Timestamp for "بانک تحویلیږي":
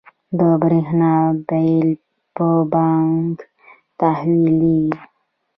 2.73-4.95